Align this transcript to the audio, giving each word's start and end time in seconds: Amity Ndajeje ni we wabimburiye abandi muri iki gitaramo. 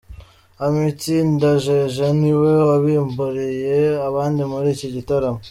Amity 0.65 1.15
Ndajeje 1.33 2.05
ni 2.21 2.31
we 2.39 2.51
wabimburiye 2.69 3.75
abandi 4.07 4.41
muri 4.51 4.67
iki 4.75 4.87
gitaramo. 4.97 5.39